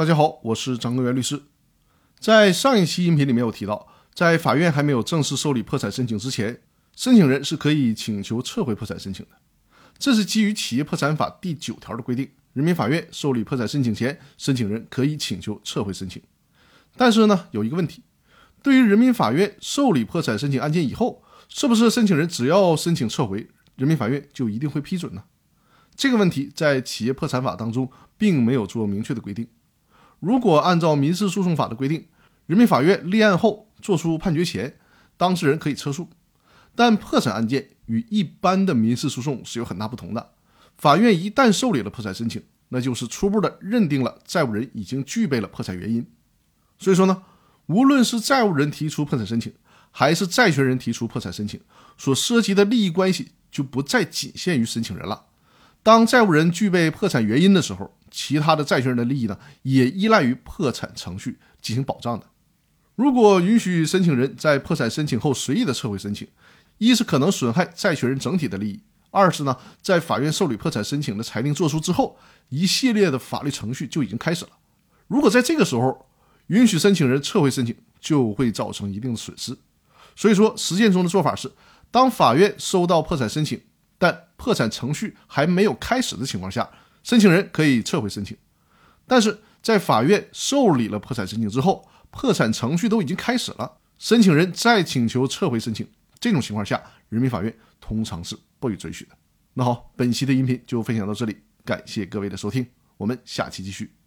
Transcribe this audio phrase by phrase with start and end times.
[0.00, 1.42] 大家好，我是张根源律师。
[2.18, 6.62] 在上一期音频里面有提到，在法院还没有正式受理破产申请之前，
[6.96, 9.32] 申请人是可以请求撤回破产申请的。
[9.98, 16.22] 这是基于《企业破产法》第九条的规定，人民法院受理破产申请前，申请人可以请求撤回申请。
[16.96, 18.02] 但是呢，有一个问题，
[18.62, 23.46] 对于人民法院受理破产申请案件以后，是不是申请人只要申请撤回，
[23.76, 25.24] 人民法院就一定会批准呢？
[25.94, 29.46] 这个问题在《企业破产法》当中并没有做明确的规定。
[30.20, 32.06] 如果按照民事诉讼法的规定，
[32.46, 34.76] 人民法院立案后作出判决前，
[35.16, 36.08] 当事人可以撤诉。
[36.74, 40.30] 但破产案件与一般的民事诉讼是有很大不同的。
[40.78, 46.06] 法院一旦受理了破产申请，那就是初步的认定了债务人已经具备了破产原因。
[46.78, 47.22] 所以说呢，
[47.66, 49.52] 无论是债务人提出破产申请，
[49.90, 51.60] 还是债权人提出破产申请，
[51.98, 55.26] 所涉及的利益关系就不再仅限于申请人了。
[55.82, 62.26] 当债务人具备破产原因的时候，其他的债权人的利益呢，也依赖于破产程序进行保障的。
[62.96, 66.28] 如果允许申请人在破产申请后随意的撤回申请，
[66.78, 74.50] 一是可能损害债权人整体的利益，二是呢，在法院受理破产申请的裁定作出之后，一系列的法律程序就已经开始了。
[75.06, 76.06] 如果在这个时候
[76.48, 79.56] 允许申请人撤回申请，就会造成一定的损失。
[80.14, 81.50] 所以说，实践中的做法是，
[81.90, 83.60] 当法院收到破产申请，
[83.96, 86.68] 但破产程序还没有开始的情况下，
[87.02, 88.36] 申请人可以撤回申请；
[89.06, 95.86] 但是在法院受理了破产申请之后，破产程序都已经开始了，申请人再请求撤回申请，
[96.18, 99.10] 这种情况下，人民法院通常是不予准许的。
[99.54, 103.99] 那好，本期的音频就分享到这里，感谢各位的收听，我们下期继续。